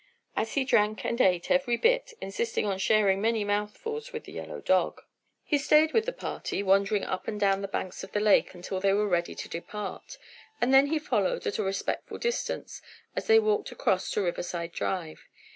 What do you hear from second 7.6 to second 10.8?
the banks of the lake, until they were ready to depart, and